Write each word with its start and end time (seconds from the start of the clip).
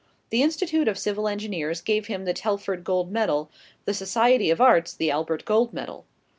The 0.31 0.41
Institute 0.41 0.87
of 0.87 0.97
Civil 0.97 1.27
Engineers 1.27 1.79
gave 1.79 2.07
him 2.07 2.25
the 2.25 2.33
Telford 2.33 2.83
Gold 2.83 3.11
Medal; 3.11 3.51
the 3.85 3.93
Society 3.93 4.49
of 4.49 4.59
Arts, 4.59 4.95
the 4.95 5.11
Albert 5.11 5.45
Gold 5.45 5.73
Medal. 5.73 6.05